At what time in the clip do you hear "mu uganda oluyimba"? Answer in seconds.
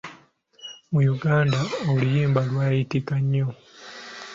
0.91-2.39